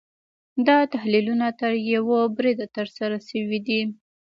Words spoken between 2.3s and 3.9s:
بریده ترسره شوي دي.